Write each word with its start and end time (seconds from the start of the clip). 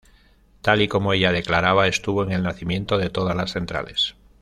Tal 0.63 0.81
y 0.81 0.87
como 0.87 1.13
ella 1.13 1.31
declaraba, 1.31 1.87
estuvo 1.87 2.23
en 2.23 2.31
el 2.31 2.41
nacimiento 2.41 2.97
de 2.97 3.11
todas 3.11 3.35
las 3.35 3.51
centrales. 3.51 4.15